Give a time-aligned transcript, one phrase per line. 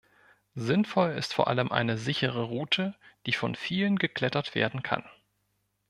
[0.55, 2.95] Sinnvoll ist vor allem eine sichere Route,
[3.27, 5.03] die von vielen geklettert werden kann.